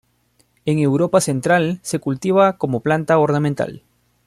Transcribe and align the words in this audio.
En 0.65 0.79
Europa 0.79 1.21
central 1.21 1.77
se 1.83 1.99
cultiva 1.99 2.57
como 2.57 2.79
planta 2.79 3.19
ornamental. 3.19 3.83